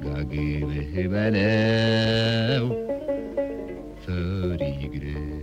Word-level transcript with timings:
Gagébe 0.00 0.78
hebenew 0.94 2.66
Förigrő 4.04 5.35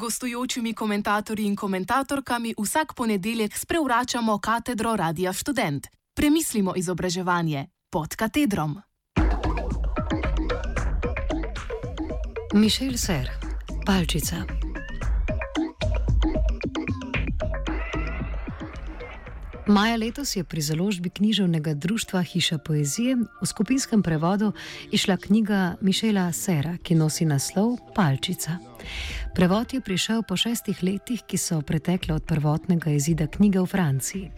gostujočimi 0.00 0.72
komentatorji 0.74 1.46
in 1.46 1.56
komentatorkami 1.56 2.54
vsak 2.58 2.94
ponedeljek 2.94 3.56
sprevračamo 3.56 4.38
katedro 4.38 4.96
Radia 4.96 5.32
Student. 5.32 5.86
Premislimo 6.14 6.72
izobraževanje 6.76 7.66
pod 7.90 8.16
katedrom. 8.16 8.80
Mišel 12.54 12.96
Ser, 12.96 13.30
palčica. 13.86 14.36
Maja 19.66 19.96
letos 19.96 20.36
je 20.36 20.44
pri 20.44 20.60
založbi 20.60 21.10
književnega 21.10 21.74
društva 21.74 22.22
Hiša 22.22 22.58
poezije 22.58 23.16
v 23.16 23.46
skupinskem 23.46 24.02
prevodu 24.02 24.52
išla 24.90 25.16
knjiga 25.16 25.76
Mišela 25.80 26.32
Sera, 26.32 26.76
ki 26.82 26.94
nosi 26.94 27.24
naslov 27.24 27.76
Palčica. 27.94 28.69
Prevod 29.34 29.74
je 29.74 29.80
prišel 29.80 30.22
po 30.22 30.36
šestih 30.36 30.82
letih, 30.82 31.22
ki 31.26 31.38
so 31.38 31.60
pretekle 31.62 32.14
od 32.14 32.24
prvotnega 32.24 32.90
izida 32.90 33.26
knjige 33.26 33.60
v 33.60 33.66
Franciji. 33.66 34.30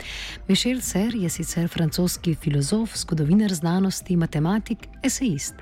Mišel 0.48 0.80
Ser 0.80 1.14
je 1.14 1.28
sicer 1.28 1.68
francoski 1.68 2.34
filozof, 2.34 2.96
zgodovinar 2.96 3.54
znanosti, 3.54 4.16
matematik, 4.16 4.88
esejist. 5.02 5.54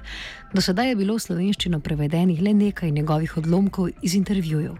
Do 0.55 0.61
sedaj 0.61 0.89
je 0.89 0.97
bilo 0.97 1.15
v 1.15 1.25
slovenščino 1.27 1.81
prevedenih 1.81 2.43
le 2.43 2.55
nekaj 2.55 2.91
njegovih 2.91 3.37
odlomkov 3.37 3.91
iz 4.03 4.15
intervjujev. 4.15 4.77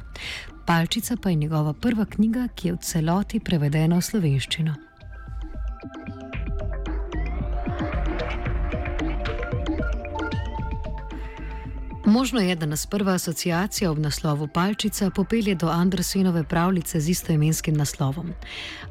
Palčica 0.67 1.17
pa 1.17 1.31
je 1.31 1.35
njegova 1.35 1.73
prva 1.73 2.05
knjiga, 2.05 2.49
ki 2.55 2.69
je 2.69 2.75
v 2.75 2.79
celoti 2.83 3.41
prevedena 3.41 3.99
v 3.99 4.07
slovenščino. 4.07 4.90
Možno 12.11 12.41
je, 12.41 12.57
da 12.57 12.67
nas 12.67 12.87
prva 12.87 13.13
asociacija 13.13 13.91
ob 13.91 13.99
naslovu 13.99 14.49
Palčica 14.49 15.11
popelje 15.11 15.55
do 15.55 15.69
Andresenove 15.69 16.45
pravljice 16.45 17.01
z 17.01 17.09
istoimenskim 17.09 17.77
naslovom. 17.77 18.33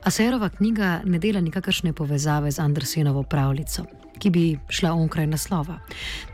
Aserova 0.03 0.49
knjiga 0.49 1.01
ne 1.05 1.19
dela 1.19 1.41
nikakršne 1.41 1.93
povezave 1.93 2.51
z 2.51 2.59
Andresenovo 2.59 3.23
pravljico, 3.23 3.83
ki 4.19 4.29
bi 4.29 4.59
šla 4.69 4.93
onkraj 4.93 5.27
naslova. 5.27 5.79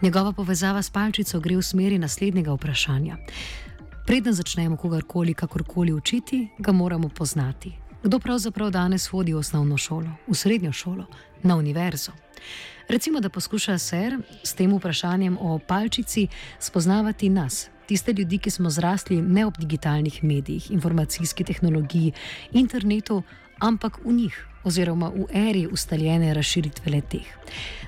Njegova 0.01 0.31
povezava 0.31 0.81
s 0.81 0.89
Palčico 0.89 1.39
gre 1.39 1.57
v 1.57 1.61
smeri 1.61 1.97
naslednjega 1.97 2.53
vprašanja. 2.53 3.17
Preden 4.05 4.33
začnemo 4.33 4.77
kogarkoli 4.77 5.33
kakorkoli 5.33 5.93
učiti, 5.93 6.47
ga 6.59 6.71
moramo 6.71 7.09
poznati. 7.09 7.71
Kdo 8.03 8.19
pravzaprav 8.19 8.69
danes 8.69 9.07
hodi 9.07 9.33
v 9.33 9.37
osnovno 9.37 9.77
šolo, 9.77 10.09
v 10.27 10.35
srednjo 10.35 10.71
šolo, 10.71 11.05
na 11.43 11.55
univerzo? 11.55 12.11
Recimo, 12.87 13.19
da 13.19 13.29
poskuša 13.29 13.77
ser 13.77 14.17
s 14.43 14.53
tem 14.53 14.73
vprašanjem 14.77 15.37
o 15.41 15.59
palčici 15.59 16.27
spoznavati 16.59 17.29
nas, 17.29 17.69
tiste 17.87 18.13
ljudi, 18.13 18.37
ki 18.37 18.51
smo 18.51 18.69
zrasli 18.69 19.21
ne 19.21 19.45
ob 19.45 19.57
digitalnih 19.57 20.23
medijih, 20.23 20.71
informacijski 20.71 21.43
tehnologiji, 21.43 22.11
internetu, 22.51 23.23
ampak 23.59 23.99
v 24.05 24.13
njih. 24.13 24.47
Oziroma 24.65 25.11
v 25.13 25.25
eri 25.33 25.67
ustaljene 25.71 26.33
razširitve 26.33 26.91
leteh. 26.91 27.25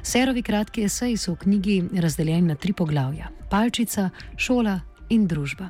Serovi 0.03 0.41
kratki 0.41 0.83
eseji 0.85 1.17
so 1.17 1.33
v 1.33 1.37
knjigi 1.37 1.83
razdeljeni 1.93 2.47
na 2.47 2.55
tri 2.55 2.73
poglavja: 2.73 3.29
palčica, 3.49 4.09
šola 4.37 4.79
in 5.09 5.27
družba. 5.27 5.69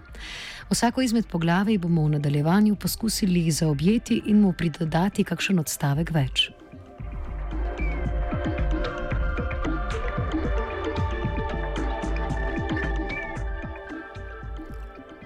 Vsako 0.69 1.01
izmed 1.01 1.27
poglavij 1.27 1.77
bomo 1.77 2.03
v 2.03 2.09
nadaljevanju 2.09 2.75
poskusili 2.75 3.51
zaobjeti 3.51 4.21
in 4.25 4.41
mu 4.41 4.53
pridodati 4.53 5.23
kakšen 5.23 5.59
odstavek 5.59 6.11
več. 6.11 6.51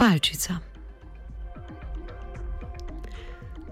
Palčica. 0.01 0.57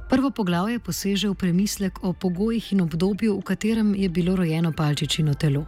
Prvo 0.10 0.30
poglavje 0.30 0.78
poseže 0.80 1.30
v 1.30 1.34
premislek 1.34 2.04
o 2.06 2.14
pogojih 2.14 2.74
in 2.74 2.86
obdobju, 2.86 3.34
v 3.40 3.42
katerem 3.42 3.96
je 3.98 4.10
bilo 4.10 4.36
rojeno 4.38 4.70
palčičino 4.70 5.34
telo. 5.34 5.66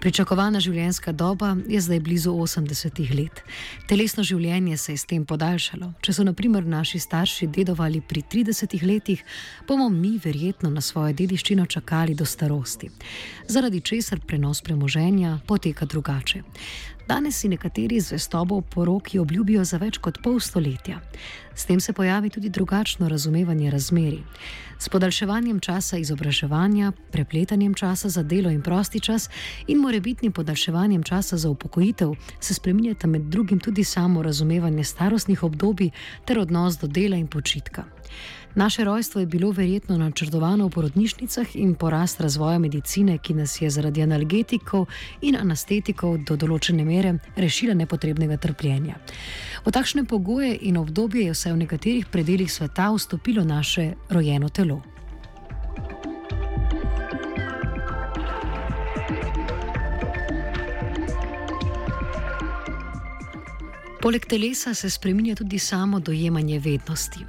Pričakovana 0.00 0.60
življenjska 0.60 1.12
doba 1.12 1.56
je 1.68 1.80
zdaj 1.80 2.00
blizu 2.00 2.32
80 2.32 3.00
let. 3.16 3.42
Telesno 3.88 4.22
življenje 4.22 4.76
se 4.76 4.92
je 4.92 4.98
s 4.98 5.08
tem 5.08 5.24
podaljšalo. 5.24 5.92
Če 6.00 6.12
so 6.12 6.24
naprimer 6.24 6.66
naši 6.66 7.00
starši 7.02 7.48
dedovali 7.48 8.00
pri 8.00 8.22
30 8.22 8.76
letih, 8.86 9.24
bomo 9.68 9.88
mi 9.88 10.16
verjetno 10.24 10.70
na 10.70 10.80
svojo 10.80 11.12
dediščino 11.12 11.66
čakali 11.66 12.14
do 12.14 12.24
starosti. 12.24 12.90
Zaradi 13.48 13.80
česar 13.80 14.20
prenos 14.26 14.62
premoženja 14.62 15.40
poteka 15.46 15.86
drugače. 15.86 16.42
Danes 17.08 17.38
si 17.38 17.48
nekateri 17.48 18.00
zvestobo 18.00 18.60
poroki 18.60 19.18
obljubijo 19.18 19.64
za 19.64 19.78
več 19.78 19.98
kot 20.02 20.18
pol 20.22 20.40
stoletja. 20.42 20.98
S 21.54 21.64
tem 21.64 21.80
se 21.80 21.92
pojavi 21.92 22.30
tudi 22.30 22.48
drugačno 22.50 23.08
razumevanje 23.08 23.70
razmeri. 23.70 24.18
S 24.78 24.88
podaljševanjem 24.88 25.60
časa 25.60 25.96
izobraževanja, 25.96 26.92
prepletanjem 27.12 27.74
časa 27.74 28.08
za 28.08 28.22
delo 28.22 28.50
in 28.50 28.62
prosti 28.62 29.00
čas 29.00 29.30
in 29.66 29.78
morebitnim 29.78 30.32
podaljševanjem 30.32 31.02
časa 31.02 31.36
za 31.36 31.50
upokojitev 31.50 32.14
se 32.40 32.54
spreminjata 32.54 33.06
med 33.06 33.22
drugim 33.22 33.60
tudi 33.60 33.84
samo 33.84 34.22
razumevanje 34.22 34.84
starostnih 34.84 35.42
obdobij 35.42 35.90
ter 36.24 36.38
odnos 36.38 36.78
do 36.78 36.86
dela 36.86 37.16
in 37.16 37.26
počitka. 37.26 37.84
Naše 38.56 38.84
rojstvo 38.84 39.20
je 39.20 39.26
bilo 39.26 39.50
verjetno 39.50 39.98
načrtovano 39.98 40.66
v 40.66 40.70
porodnišnicah 40.70 41.56
in 41.56 41.74
porast 41.74 42.20
razvoja 42.20 42.58
medicine, 42.58 43.18
ki 43.18 43.34
nas 43.34 43.60
je 43.60 43.70
zaradi 43.70 44.02
analgetikov 44.02 44.86
in 45.20 45.36
anestetikov 45.36 46.16
do 46.24 46.36
določene 46.36 46.84
mere 46.84 47.18
rešila 47.36 47.74
nepotrebnega 47.74 48.36
trpljenja. 48.36 48.96
V 49.66 49.72
takšne 49.72 50.06
pogoje 50.08 50.56
in 50.62 50.80
obdobje 50.80 51.26
je 51.26 51.36
vsaj 51.36 51.52
v 51.52 51.62
nekaterih 51.66 52.06
predeljih 52.08 52.52
sveta 52.52 52.88
vstopilo 52.96 53.44
naše 53.44 53.92
rojeno 54.08 54.48
telo. 54.48 54.80
Poleg 64.06 64.22
telesa 64.26 64.70
se 64.74 64.86
spremenja 64.90 65.34
tudi 65.34 65.58
samo 65.58 65.98
dojemanje 66.00 66.58
vednosti. 66.58 67.24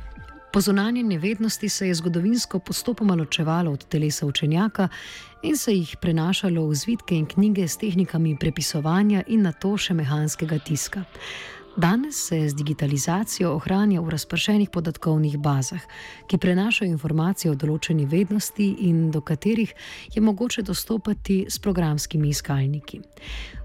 Po 0.54 0.62
zunanji 0.62 1.04
nevednosti 1.04 1.70
se 1.70 1.88
je 1.88 1.94
zgodovinsko 1.94 2.60
postopoma 2.60 3.16
ločevalo 3.16 3.72
od 3.72 3.86
telesa 3.86 4.26
učenjaka 4.26 4.88
in 5.44 5.58
se 5.58 5.74
jih 5.74 5.96
prenašalo 6.02 6.68
v 6.68 6.76
zvitke 6.76 7.16
in 7.16 7.26
knjige 7.26 7.68
s 7.68 7.78
tehnikami 7.78 8.38
prepisovanja 8.40 9.24
in 9.28 9.42
na 9.42 9.52
to 9.52 9.74
še 9.78 9.94
mehanskega 9.94 10.60
tiska. 10.60 11.04
Danes 11.78 12.16
se 12.28 12.50
z 12.50 12.54
digitalizacijo 12.54 13.56
ohranja 13.56 14.02
v 14.02 14.10
razpršenih 14.10 14.70
podatkovnih 14.70 15.38
bazah, 15.38 15.82
ki 16.28 16.38
prenašajo 16.38 16.92
informacije 16.92 17.52
o 17.52 17.56
določeni 17.56 18.06
vednosti 18.06 18.70
in 18.86 19.10
do 19.12 19.22
katerih 19.22 19.74
je 20.14 20.22
mogoče 20.22 20.62
dostopati 20.62 21.46
s 21.50 21.60
programskimi 21.60 22.30
iskalniki. 22.30 23.02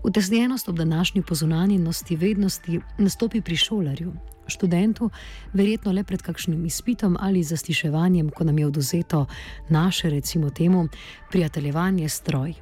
Utesnjenost 0.02 0.68
ob 0.68 0.76
današnji 0.76 1.22
pozunanjenosti 1.22 2.16
vednosti 2.16 2.80
nastopi 2.98 3.40
pri 3.40 3.56
šolarju, 3.56 4.12
študentu, 4.46 5.10
verjetno 5.52 5.92
le 5.92 6.04
pred 6.04 6.22
kakšnim 6.22 6.66
izpitom 6.66 7.16
ali 7.20 7.42
zasliševanjem, 7.42 8.30
ko 8.30 8.44
nam 8.44 8.58
je 8.58 8.66
oduzeto 8.66 9.26
naše, 9.68 10.10
recimo 10.10 10.50
temu, 10.50 10.88
prijateljevanje 11.30 12.08
stroj. 12.08 12.54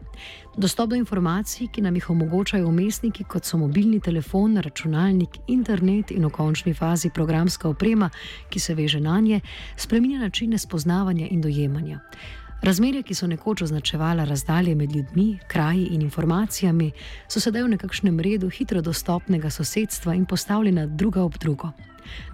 Dostop 0.57 0.91
do 0.91 0.97
informacij, 0.97 1.69
ki 1.73 1.83
nam 1.83 1.95
jih 1.95 2.11
omogočajo 2.11 2.69
umestniki, 2.69 3.25
kot 3.25 3.45
so 3.45 3.59
mobilni 3.59 4.01
telefon, 4.01 4.57
računalnik, 4.57 5.39
internet 5.49 6.11
in 6.11 6.27
v 6.27 6.31
končni 6.31 6.75
fazi 6.75 7.11
programska 7.15 7.69
oprema, 7.69 8.11
ki 8.51 8.61
se 8.61 8.75
veže 8.75 9.01
na 9.01 9.21
nje, 9.21 9.41
spremenja 9.77 10.19
načine 10.19 10.59
spoznavanja 10.59 11.27
in 11.31 11.41
dojemanja. 11.41 12.01
Razmerja, 12.63 13.03
ki 13.03 13.15
so 13.15 13.27
nekoč 13.27 13.63
označevala 13.63 14.25
razdalje 14.25 14.75
med 14.75 14.93
ljudmi, 14.97 15.39
kraji 15.49 15.87
in 15.95 16.03
informacijami, 16.03 16.91
so 17.29 17.41
sedaj 17.41 17.63
v 17.63 17.69
nekakšnem 17.75 18.21
redu 18.21 18.51
hitro 18.53 18.83
dostopnega 18.85 19.51
sosedstva 19.51 20.15
in 20.15 20.27
postavljena 20.27 20.87
druga 20.87 21.23
ob 21.23 21.39
drugo. 21.39 21.71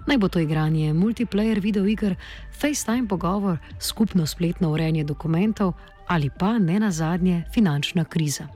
Naj 0.07 0.17
bo 0.17 0.27
to 0.27 0.39
igranje 0.39 0.93
multiplayer 0.93 1.61
videoiger, 1.61 2.15
FaceTime 2.59 3.07
pogovor, 3.07 3.57
skupno 3.79 4.25
spletno 4.25 4.71
urejanje 4.71 5.03
dokumentov 5.03 5.73
ali 6.07 6.29
pa 6.39 6.57
ne 6.59 6.79
nazadnje 6.79 7.43
finančna 7.53 8.05
kriza. 8.05 8.47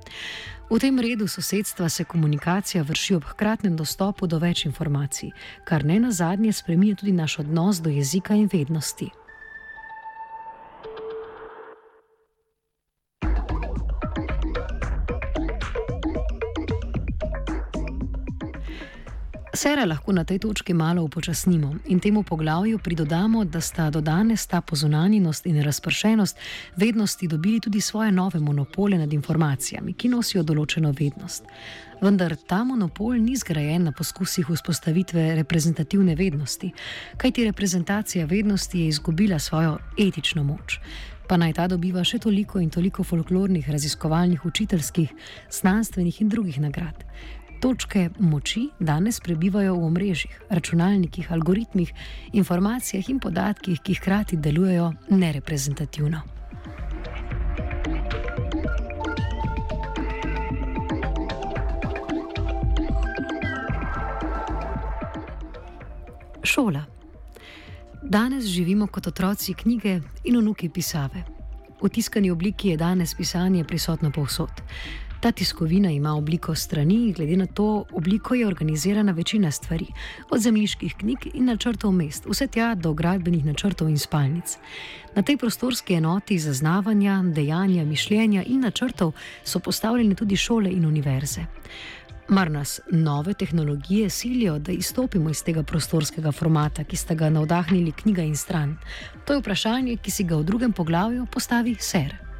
V 0.69 0.79
tem 0.79 0.99
redu 0.99 1.27
sosedstva 1.27 1.89
se 1.89 2.03
komunikacija 2.03 2.83
vrši 2.83 3.15
ob 3.15 3.23
hkratnem 3.23 3.75
dostopu 3.75 4.27
do 4.27 4.39
več 4.39 4.65
informacij, 4.65 5.31
kar 5.63 5.85
ne 5.85 5.99
nazadnje 5.99 6.53
spremenja 6.53 6.95
tudi 6.95 7.11
naš 7.11 7.39
odnos 7.39 7.81
do 7.81 7.89
jezika 7.89 8.35
in 8.35 8.49
vednosti. 8.53 9.09
Sera 19.61 19.83
lahko 19.85 20.09
na 20.11 20.23
tej 20.23 20.39
točki 20.39 20.73
malo 20.73 21.03
upočasnimo 21.03 21.75
in 21.85 21.99
temu 21.99 22.23
poglavju 22.23 22.79
pridodamo, 22.79 23.43
da 23.45 23.61
sta 23.61 23.89
do 23.89 24.01
danes 24.01 24.47
ta 24.47 24.61
pozunanjenost 24.61 25.45
in 25.45 25.61
razpršenost 25.61 26.37
vednosti 26.75 27.27
dobili 27.27 27.59
tudi 27.59 27.81
svoje 27.81 28.11
nove 28.11 28.39
monopole 28.39 28.97
nad 28.97 29.13
informacijami, 29.13 29.93
ki 29.93 30.09
nosijo 30.09 30.41
določeno 30.43 30.89
vednost. 30.99 31.45
Vendar 32.01 32.35
ta 32.47 32.63
monopol 32.63 33.21
ni 33.21 33.35
zgrajen 33.37 33.83
na 33.83 33.91
poskusih 33.91 34.49
vzpostavitve 34.49 35.35
reprezentativne 35.35 36.15
vednosti, 36.15 36.71
kajti 37.17 37.45
reprezentacija 37.51 38.25
vednosti 38.25 38.79
je 38.79 38.87
izgubila 38.87 39.39
svojo 39.39 39.77
etično 39.99 40.43
moč. 40.43 40.79
Pa 41.27 41.37
naj 41.37 41.53
ta 41.53 41.67
dobiva 41.67 42.01
še 42.03 42.17
toliko 42.19 42.59
in 42.59 42.73
toliko 42.73 43.03
folklornih, 43.03 43.69
raziskovalnih, 43.69 44.41
učiteljskih, 44.45 45.13
znanstvenih 45.51 46.21
in 46.21 46.33
drugih 46.33 46.59
nagrad. 46.59 47.05
Točke 47.61 48.09
moči 48.19 48.69
danes 48.79 49.19
prebivajo 49.19 49.75
v 49.75 49.85
omrežjih, 49.85 50.39
računalnikih, 50.49 51.31
algoritmih, 51.31 51.93
informacijah 52.33 53.09
in 53.09 53.19
podatkih, 53.19 53.81
ki 53.85 53.93
hkrati 53.93 54.37
delujejo 54.37 54.93
nereprezentativno. 55.09 56.21
Šola. 66.43 66.81
Danes 68.01 68.45
živimo 68.45 68.87
kot 68.87 69.07
otroci 69.07 69.53
knjige 69.53 69.99
in 70.23 70.39
vnuki 70.39 70.69
pisave. 70.69 71.23
V 71.81 71.89
tiskani 71.89 72.31
obliki 72.31 72.73
je 72.73 72.77
danes 72.77 73.13
pisanje 73.15 73.63
prisotno 73.63 74.11
povsod. 74.11 74.49
Ta 75.21 75.31
tiskovina 75.31 75.91
ima 75.91 76.15
obliko 76.15 76.55
strani, 76.55 77.13
glede 77.13 77.37
na 77.37 77.45
to 77.45 77.85
obliko 77.91 78.35
je 78.35 78.47
organizirana 78.47 79.11
večina 79.11 79.51
stvari, 79.51 79.85
od 80.29 80.39
zemljiških 80.41 80.95
knjig 80.97 81.17
in 81.33 81.45
načrtov 81.45 81.91
mest, 81.91 82.25
vse 82.25 82.47
tja 82.47 82.75
do 82.75 82.93
gradbenih 82.93 83.45
načrtov 83.45 83.89
in 83.89 83.99
spalnic. 83.99 84.57
Na 85.15 85.21
tej 85.21 85.37
prostorski 85.37 85.93
enoti 85.93 86.39
zaznavanja, 86.39 87.21
dejanja, 87.35 87.85
mišljenja 87.85 88.43
in 88.43 88.59
načrtov 88.59 89.11
so 89.43 89.59
postavljene 89.59 90.15
tudi 90.15 90.37
šole 90.37 90.71
in 90.71 90.85
univerze. 90.85 91.45
Mar 92.27 92.51
nas 92.51 92.79
nove 92.91 93.33
tehnologije 93.33 94.09
silijo, 94.09 94.59
da 94.59 94.71
izstopimo 94.71 95.29
iz 95.29 95.43
tega 95.43 95.63
prostorskega 95.63 96.31
formata, 96.31 96.83
ki 96.83 96.97
sta 96.97 97.13
ga 97.13 97.29
navdahnili 97.29 97.91
knjiga 97.91 98.21
in 98.21 98.35
stran? 98.35 98.77
To 99.25 99.33
je 99.33 99.39
vprašanje, 99.39 99.97
ki 99.97 100.11
si 100.11 100.23
ga 100.23 100.35
v 100.35 100.43
drugem 100.43 100.73
poglavju 100.73 101.25
postavi 101.31 101.75
Ser. 101.79 102.30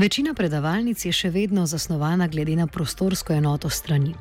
Večina 0.00 0.32
predavalnic 0.32 1.02
je 1.04 1.10
še 1.12 1.28
vedno 1.28 1.66
zasnovana 1.68 2.24
glede 2.32 2.54
na 2.56 2.64
prostorsko 2.66 3.34
enoto 3.36 3.68
strani. 3.68 4.14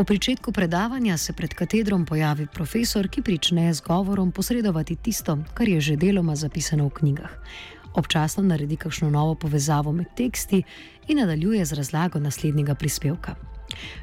O 0.00 0.04
pričetku 0.04 0.52
predavanja 0.52 1.18
se 1.20 1.34
pred 1.36 1.52
katedrom 1.54 2.06
pojavi 2.08 2.46
profesor, 2.54 3.08
ki 3.08 3.20
prične 3.22 3.66
z 3.74 3.84
govorom 3.84 4.32
posredovati 4.32 4.96
tisto, 4.96 5.36
kar 5.54 5.68
je 5.68 5.80
že 5.80 5.98
deloma 6.00 6.36
zapisano 6.40 6.88
v 6.88 6.96
knjigah. 7.00 7.36
Občasno 8.00 8.46
naredi 8.48 8.80
kakšno 8.80 9.10
novo 9.10 9.34
povezavo 9.34 9.92
med 9.92 10.08
teksti 10.16 10.62
in 11.08 11.20
nadaljuje 11.20 11.64
z 11.64 11.76
razlago 11.76 12.18
naslednjega 12.18 12.74
prispevka. 12.74 13.36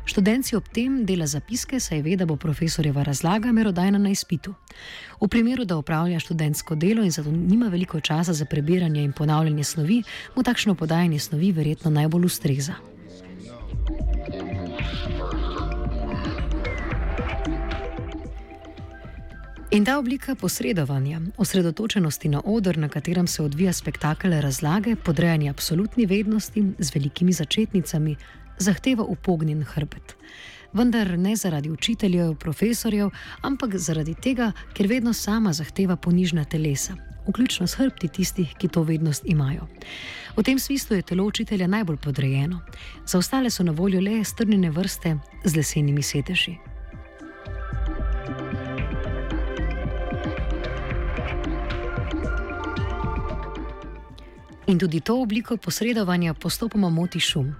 Študenci 0.05 0.55
ob 0.55 0.67
tem 0.73 1.05
dela 1.05 1.27
zapiske, 1.27 1.79
saj 1.79 2.01
ve, 2.01 2.15
da 2.15 2.25
bo 2.25 2.35
profesorjeva 2.35 3.03
razlaga 3.03 3.51
merodajna 3.51 3.97
na 3.97 4.09
izpitu. 4.09 4.53
V 5.21 5.27
primeru, 5.27 5.65
da 5.65 5.77
upravlja 5.77 6.19
študentsko 6.19 6.75
delo 6.75 7.03
in 7.03 7.11
zato 7.11 7.31
nima 7.31 7.67
veliko 7.67 7.99
časa 7.99 8.33
za 8.33 8.45
prebiranje 8.45 9.03
in 9.03 9.11
ponavljanje 9.11 9.63
snovi, 9.63 10.03
mu 10.35 10.43
takšno 10.43 10.75
podajanje 10.75 11.19
snovi 11.19 11.51
verjetno 11.51 11.91
najbolj 11.91 12.25
ustreza. 12.25 12.73
In 19.71 19.85
ta 19.85 19.97
oblika 19.99 20.35
posredovanja, 20.35 21.21
osredotočenosti 21.37 22.29
na 22.29 22.41
odr, 22.45 22.77
na 22.77 22.89
katerem 22.89 23.27
se 23.27 23.43
odvija 23.43 23.73
spektakel 23.73 24.31
razlage, 24.41 24.95
podrejanja 24.95 25.51
absolutni 25.51 26.05
vednosti 26.05 26.63
z 26.79 26.95
velikimi 26.95 27.33
začetnicami, 27.33 28.15
zahteva 28.59 29.04
upognjen 29.04 29.63
hrbet. 29.63 30.15
Vendar 30.74 31.18
ne 31.18 31.36
zaradi 31.36 31.71
učiteljev, 31.71 32.36
profesorjev, 32.36 33.09
ampak 33.42 33.77
zaradi 33.77 34.15
tega, 34.15 34.51
ker 34.74 34.88
vedno 34.88 35.13
sama 35.13 35.54
zahteva 35.54 35.95
ponižna 35.95 36.45
telesa, 36.45 36.95
vključno 37.27 37.68
s 37.68 37.80
hrbti 37.80 38.07
tistih, 38.07 38.54
ki 38.59 38.68
to 38.68 38.83
vednost 38.83 39.24
imajo. 39.25 39.68
V 40.38 40.44
tem 40.44 40.59
smislu 40.59 40.95
je 40.95 41.01
telo 41.01 41.25
učitelja 41.25 41.68
najbolj 41.68 41.98
podrejeno, 41.98 42.62
za 43.06 43.18
ostale 43.18 43.50
so 43.50 43.63
na 43.63 43.71
voljo 43.71 44.01
le 44.01 44.24
strnjene 44.24 44.69
vrste 44.69 45.18
z 45.44 45.56
lesenimi 45.56 46.04
sedeži. 46.04 46.57
In 54.67 54.79
tudi 54.79 54.99
to 54.99 55.21
obliko 55.21 55.57
posredovanja 55.57 56.33
postopoma 56.33 56.89
moti 56.89 57.19
šum. 57.19 57.55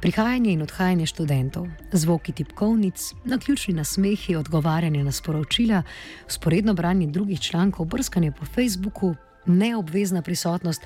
Prihajanje 0.00 0.52
in 0.52 0.62
odhajanje 0.62 1.06
študentov, 1.06 1.66
zvoki 1.92 2.32
tipkovnic, 2.32 3.12
naključni 3.24 3.74
nasmehi, 3.74 4.36
odgovarjanje 4.36 5.04
na 5.04 5.12
sporočila, 5.12 5.82
sporedno 6.28 6.74
branje 6.74 7.06
drugih 7.06 7.40
člankov, 7.40 7.86
brskanje 7.86 8.32
po 8.32 8.44
Facebooku, 8.44 9.14
neobvezna 9.46 10.22
prisotnost. 10.22 10.82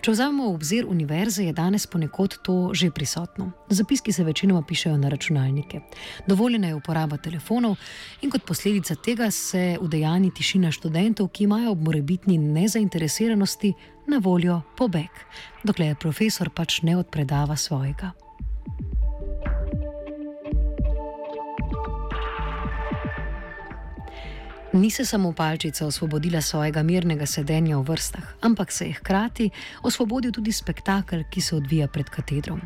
Če 0.00 0.10
vzamemo 0.10 0.48
v 0.50 0.54
obzir 0.54 0.86
univerze, 0.86 1.44
je 1.44 1.52
danes 1.52 1.86
ponekod 1.86 2.34
to 2.42 2.70
že 2.74 2.90
prisotno. 2.90 3.52
Zapiski 3.70 4.12
se 4.12 4.24
večinoma 4.24 4.62
pišejo 4.62 4.96
na 4.98 5.08
računalnike. 5.08 5.80
Dovoljena 6.26 6.68
je 6.68 6.74
uporaba 6.74 7.16
telefonov 7.16 7.76
in 8.22 8.30
kot 8.30 8.42
posledica 8.46 8.94
tega 8.94 9.30
se 9.30 9.76
udejani 9.80 10.34
tišina 10.34 10.70
študentov, 10.72 11.28
ki 11.28 11.44
imajo 11.44 11.70
ob 11.70 11.82
morebitni 11.86 12.38
nezainteresiranosti 12.38 13.72
na 14.08 14.18
voljo 14.18 14.60
pobeg, 14.76 15.12
dokler 15.62 15.96
profesor 16.00 16.50
pač 16.50 16.80
ne 16.82 16.96
odpredava 16.96 17.56
svojega. 17.56 18.12
Ni 24.72 24.90
se 24.90 25.04
samo 25.04 25.32
palčica 25.32 25.86
osvobodila 25.86 26.40
svojega 26.40 26.82
mirnega 26.82 27.26
sedenja 27.26 27.78
v 27.78 27.82
vrstah, 27.88 28.34
ampak 28.40 28.72
se 28.72 28.86
je 28.86 28.92
hkrati 28.92 29.50
osvobodil 29.82 30.32
tudi 30.32 30.52
spektakel, 30.52 31.24
ki 31.30 31.40
se 31.40 31.56
odvija 31.56 31.88
pred 31.88 32.10
katedrom. 32.10 32.60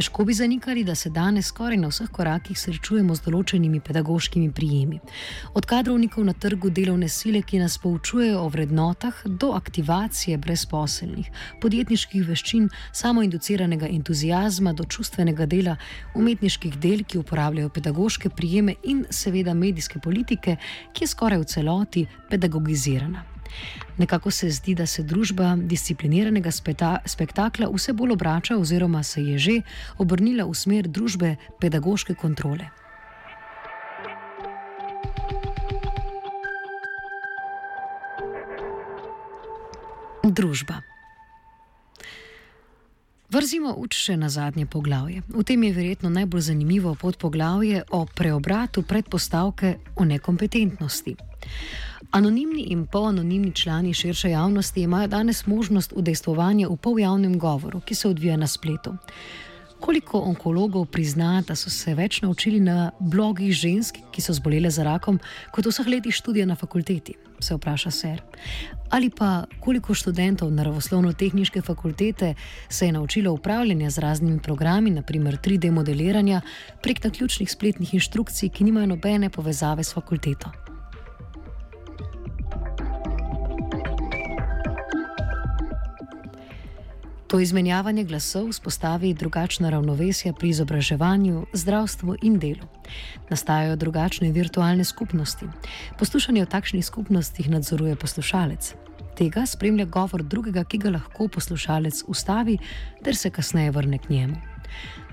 Težko 0.00 0.24
bi 0.24 0.34
zanikali, 0.34 0.84
da 0.84 0.94
se 0.94 1.10
danes 1.10 1.46
skoraj 1.46 1.76
na 1.76 1.88
vseh 1.90 2.08
korakih 2.08 2.56
srečujemo 2.56 3.12
z 3.18 3.20
določenimi 3.20 3.82
pedagoškimi 3.84 4.46
prijemi. 4.56 4.96
Od 5.52 5.66
kadrovnikov 5.68 6.24
na 6.24 6.32
trgu 6.32 6.70
delovne 6.72 7.08
sile, 7.12 7.42
ki 7.44 7.58
nas 7.60 7.76
poučujejo 7.82 8.38
o 8.40 8.46
vrednotah, 8.48 9.18
do 9.26 9.50
aktivacije 9.58 10.38
brezposelnih, 10.40 11.28
podjetniških 11.60 12.24
veščin, 12.30 12.70
samoinduciranega 12.96 13.90
entuzijazma, 13.92 14.72
do 14.72 14.86
čustvenega 14.88 15.44
dela, 15.44 15.74
umetniških 16.16 16.78
del, 16.80 17.04
ki 17.04 17.20
uporabljajo 17.20 17.68
pedagoške 17.76 18.32
prijeme 18.32 18.78
in 18.88 19.04
seveda 19.10 19.52
medijske 19.52 20.00
politike, 20.00 20.56
ki 20.96 21.04
je 21.04 21.10
skoraj 21.12 21.44
v 21.44 21.50
celoti 21.52 22.06
pedagogizirana. 22.32 23.29
Nekako 23.98 24.30
se 24.30 24.50
zdi, 24.50 24.74
da 24.74 24.86
se 24.86 25.02
družba 25.02 25.56
discipliniranega 25.56 26.50
spektakla 27.06 27.70
vse 27.72 27.92
bolj 27.92 28.12
obrača, 28.12 28.56
oziroma 28.56 29.02
se 29.02 29.24
je 29.24 29.38
že 29.38 29.56
obrnila 29.98 30.44
v 30.44 30.54
smer 30.54 30.88
družbe 30.88 31.36
pedagoške 31.60 32.14
kontrole. 32.14 32.70
Družba. 40.24 40.89
Vrzimo 43.30 43.76
uč 43.78 43.94
še 43.94 44.16
na 44.18 44.26
zadnje 44.26 44.64
poglavje. 44.66 45.22
V 45.30 45.44
tem 45.46 45.62
je 45.62 45.70
verjetno 45.70 46.10
najbolj 46.10 46.48
zanimivo 46.50 46.96
podpoglavje 46.98 47.84
o 47.94 48.02
preobratu 48.02 48.82
predpostavke 48.82 49.76
o 49.94 50.04
nekompetentnosti. 50.04 51.14
Anonimni 52.10 52.64
in 52.74 52.88
polanonimni 52.90 53.52
člani 53.54 53.94
širše 53.94 54.32
javnosti 54.34 54.82
imajo 54.82 55.06
danes 55.14 55.44
možnost 55.46 55.94
udejstvovanja 55.96 56.68
v 56.68 56.76
poljavnem 56.76 57.38
govoru, 57.38 57.80
ki 57.80 57.94
se 57.94 58.08
odvija 58.08 58.36
na 58.36 58.50
spletu. 58.50 58.96
Koliko 59.80 60.18
onkologov 60.18 60.86
prizna, 60.86 61.42
da 61.46 61.54
so 61.56 61.70
se 61.70 61.94
več 61.94 62.20
naučili 62.22 62.60
na 62.60 62.90
blogih 63.00 63.52
žensk, 63.52 63.96
ki 64.12 64.22
so 64.22 64.34
zbolele 64.36 64.70
za 64.70 64.84
rakom, 64.84 65.18
kot 65.54 65.66
vseh 65.66 65.88
letih 65.88 66.14
študija 66.14 66.46
na 66.46 66.56
fakulteti? 66.56 67.16
Se 67.40 67.56
vpraša 67.56 67.90
Ser. 67.90 68.20
Ali 68.90 69.10
pa 69.10 69.44
koliko 69.60 69.94
študentov 69.94 70.50
naravoslovno-tehničke 70.52 71.62
fakultete 71.62 72.34
se 72.68 72.86
je 72.86 72.92
naučilo 72.92 73.32
upravljanja 73.32 73.90
z 73.90 73.98
raznimi 73.98 74.42
programi, 74.42 74.90
naprimer 74.90 75.38
3D 75.38 75.70
modeliranja, 75.70 76.40
prek 76.82 77.04
naključnih 77.04 77.50
spletnih 77.50 77.94
inštrukcij, 77.94 78.48
ki 78.48 78.64
nimajo 78.64 78.86
nobene 78.86 79.30
povezave 79.30 79.84
s 79.84 79.94
fakulteto? 79.94 80.69
To 87.30 87.38
izmenjavanje 87.40 88.04
glasov 88.04 88.48
vzpostavi 88.50 89.14
drugačna 89.14 89.70
ravnovesja 89.70 90.32
pri 90.32 90.48
izobraževanju, 90.48 91.44
zdravstvu 91.52 92.16
in 92.22 92.38
delu. 92.38 92.66
Nastajajo 93.30 93.76
drugačne 93.76 94.32
virtualne 94.32 94.84
skupnosti. 94.84 95.46
Poslušanje 95.98 96.42
v 96.42 96.48
takšnih 96.50 96.86
skupnostih 96.86 97.50
nadzoruje 97.50 97.94
poslušalec. 97.96 98.74
Tega 99.14 99.46
spremlja 99.46 99.84
govor 99.86 100.22
drugega, 100.22 100.64
ki 100.64 100.78
ga 100.78 100.90
lahko 100.90 101.28
poslušalec 101.28 102.02
ustavi, 102.08 102.58
ter 103.04 103.16
se 103.16 103.30
kasneje 103.30 103.70
vrne 103.70 103.98
k 103.98 104.10
njemu. 104.10 104.36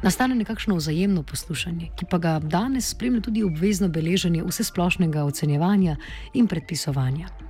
Nastane 0.01 0.35
nekakšno 0.35 0.75
vzajemno 0.75 1.23
poslušanje, 1.23 1.91
ki 1.95 2.05
pa 2.09 2.17
ga 2.17 2.39
danes 2.39 2.89
spremlja 2.89 3.21
tudi 3.21 3.43
obvezno 3.43 3.89
beleženje 3.89 4.41
vsesplošnega 4.43 5.23
ocenjevanja 5.23 5.95
in 6.33 6.47
predpisovanja. 6.47 7.46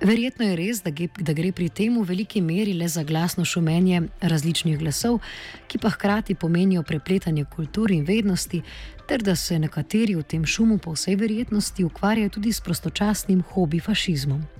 Verjetno 0.00 0.44
je 0.44 0.56
res, 0.56 0.82
da, 0.82 0.90
ge, 0.90 1.08
da 1.18 1.34
gre 1.34 1.50
pri 1.52 1.68
tem 1.74 1.96
v 1.98 2.04
veliki 2.06 2.40
meri 2.40 2.72
le 2.72 2.86
za 2.88 3.02
glasno 3.02 3.44
šumenje 3.44 4.02
različnih 4.20 4.78
glasov, 4.78 5.18
ki 5.66 5.80
pa 5.82 5.90
hkrati 5.90 6.34
pomenijo 6.38 6.82
prepletanje 6.82 7.44
kultur 7.44 7.90
in 7.90 8.04
vednosti, 8.06 8.62
ter 9.08 9.22
da 9.22 9.34
se 9.36 9.58
nekateri 9.58 10.14
v 10.14 10.22
tem 10.22 10.46
šumu 10.46 10.78
po 10.78 10.94
vsej 10.94 11.16
verjetnosti 11.16 11.84
ukvarjajo 11.84 12.30
tudi 12.38 12.52
s 12.52 12.60
prostočasnim 12.60 13.42
hobi 13.54 13.80
fašizmom. 13.80 14.57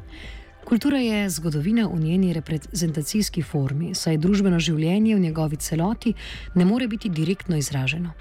Kultura 0.69 0.99
je 0.99 1.31
zgodovina 1.31 1.87
v 1.89 2.01
njeni 2.01 2.33
reprezentacijski 2.33 3.43
formi, 3.43 3.95
saj 3.97 4.19
družbeno 4.21 4.59
življenje 4.61 5.15
v 5.17 5.23
njegovi 5.23 5.57
celoti 5.57 6.13
ne 6.55 6.65
more 6.69 6.89
biti 6.89 7.09
direktno 7.09 7.57
izraženo. 7.57 8.13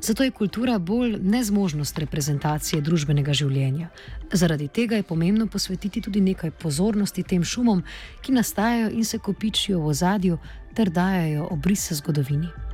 Zato 0.00 0.24
je 0.24 0.30
kultura 0.30 0.76
bolj 0.78 1.16
nezmožnost 1.22 1.98
reprezentacije 1.98 2.82
družbenega 2.84 3.32
življenja. 3.32 3.88
Zaradi 4.32 4.68
tega 4.68 5.00
je 5.00 5.08
pomembno 5.08 5.46
posvetiti 5.46 6.04
tudi 6.04 6.20
nekaj 6.20 6.50
pozornosti 6.50 7.24
tem 7.24 7.44
šumom, 7.44 7.80
ki 8.20 8.36
nastajajo 8.36 8.92
in 8.92 9.04
se 9.04 9.18
kopičijo 9.18 9.80
v 9.80 9.96
ozadju 9.96 10.38
ter 10.76 10.92
dajajo 10.92 11.48
obrise 11.56 11.96
zgodovini. 11.96 12.73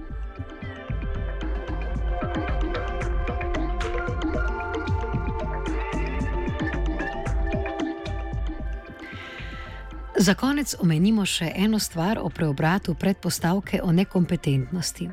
Za 10.21 10.35
konec 10.37 10.75
omenimo 10.77 11.23
še 11.25 11.47
eno 11.57 11.79
stvar 11.81 12.19
o 12.21 12.29
preobratu 12.29 12.93
predpostavke 12.93 13.79
o 13.81 13.89
nekompetentnosti. 13.89 15.07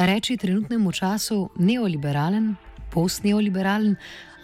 Reči 0.00 0.36
trenutnemu 0.40 0.92
času 0.96 1.36
neoliberalen, 1.60 2.54
postneoliberalen 2.88 3.98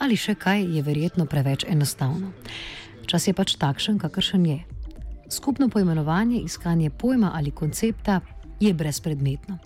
ali 0.04 0.18
še 0.20 0.34
kaj 0.36 0.66
je 0.68 0.82
verjetno 0.84 1.24
preveč 1.24 1.64
enostavno. 1.64 2.28
Čas 3.08 3.24
je 3.24 3.32
pač 3.32 3.56
takšen, 3.56 3.96
kakršen 3.96 4.44
je. 4.50 4.58
Skupno 5.32 5.70
pojmenovanje, 5.72 6.42
iskanje 6.44 6.92
pojma 6.92 7.32
ali 7.32 7.48
koncepta 7.48 8.20
je 8.60 8.74
brezpredmetno. 8.76 9.56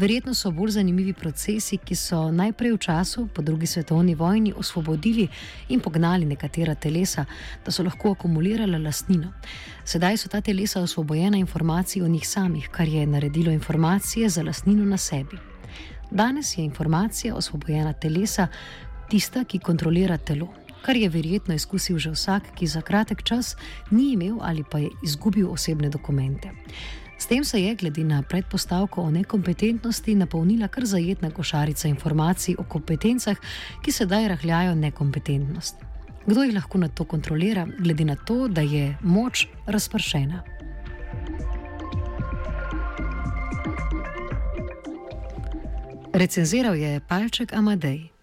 Verjetno 0.00 0.34
so 0.34 0.50
bolj 0.50 0.70
zanimivi 0.70 1.12
procesi, 1.12 1.76
ki 1.76 1.94
so 1.94 2.30
najprej 2.32 2.72
v 2.72 2.78
času 2.80 3.26
po 3.34 3.42
drugi 3.42 3.66
svetovni 3.66 4.14
vojni 4.14 4.52
osvobodili 4.56 5.26
in 5.68 5.80
pognali 5.80 6.24
nekatera 6.24 6.74
telesa, 6.74 7.24
da 7.64 7.70
so 7.70 7.84
lahko 7.84 8.14
akumulirala 8.16 8.78
lastnino. 8.80 9.34
Sedaj 9.84 10.16
so 10.16 10.28
ta 10.32 10.40
telesa 10.40 10.80
osvobojena 10.80 11.36
informacij 11.36 12.02
o 12.02 12.08
njih 12.08 12.28
samih, 12.28 12.68
kar 12.72 12.88
je 12.88 13.06
naredilo 13.06 13.52
informacije 13.52 14.28
za 14.28 14.42
lastnino 14.42 14.84
na 14.84 14.96
sebi. 14.96 15.36
Danes 16.10 16.56
je 16.58 16.64
informacija 16.64 17.34
osvobojena 17.34 17.92
telesa 17.92 18.48
tista, 19.10 19.44
ki 19.44 19.58
kontrolira 19.58 20.16
telo. 20.16 20.48
Kar 20.82 20.96
je 20.96 21.08
verjetno 21.08 21.54
izkusil 21.54 21.98
že 21.98 22.10
vsak, 22.10 22.54
ki 22.56 22.66
za 22.66 22.80
kratek 22.80 23.22
čas 23.22 23.56
ni 23.90 24.12
imel 24.12 24.38
ali 24.40 24.64
pa 24.70 24.78
je 24.78 24.88
izgubil 25.04 25.52
osebne 25.52 25.88
dokumente. 25.88 26.50
S 27.20 27.26
tem 27.26 27.44
se 27.44 27.60
je, 27.60 27.74
glede 27.74 28.04
na 28.04 28.22
predpostavko 28.22 29.02
o 29.02 29.10
nekompetentnosti, 29.10 30.14
napolnila 30.14 30.68
kar 30.68 30.86
zajetna 30.86 31.30
košarica 31.30 31.88
informacij 31.88 32.54
o 32.58 32.64
kompetencah, 32.64 33.36
ki 33.84 33.92
sedaj 33.92 34.28
rahljajo 34.28 34.74
nekompetentnost. 34.74 35.84
Kdo 36.26 36.42
jih 36.42 36.54
lahko 36.54 36.78
na 36.78 36.88
to 36.88 37.04
kontrolira, 37.04 37.66
glede 37.78 38.04
na 38.04 38.16
to, 38.16 38.48
da 38.48 38.60
je 38.60 38.96
moč 39.02 39.46
razpršena? 39.66 40.42
Recenziral 46.12 46.74
je 46.74 47.00
Palček 47.00 47.52
Amadej. 47.52 48.19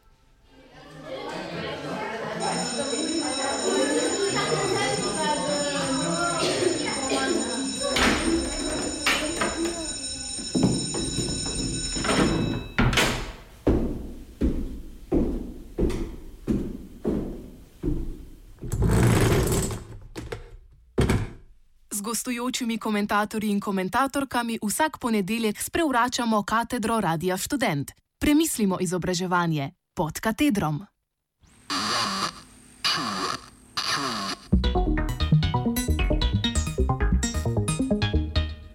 Gostujočimi 22.07 22.77
komentatorji 22.77 23.49
in 23.51 23.59
komentatorkami 23.59 24.59
vsak 24.63 24.97
ponedeljek 24.99 25.61
sprevračamo 25.61 26.43
katedro 26.43 27.01
Radia 27.01 27.37
Student. 27.37 27.91
Premislimo 28.19 28.77
izobraževanje 28.79 29.71
pod 29.93 30.19
katedrom. 30.19 30.85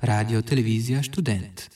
Radio 0.02 0.42
Televizija 0.42 1.02
Student. 1.02 1.70